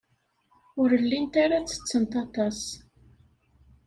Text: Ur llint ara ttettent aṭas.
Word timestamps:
Ur 0.81 0.89
llint 1.01 1.33
ara 1.43 1.57
ttettent 1.65 2.13
aṭas. 2.23 2.59